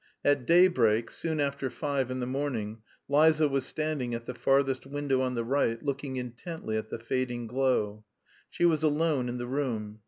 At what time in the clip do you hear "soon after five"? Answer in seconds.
1.11-2.09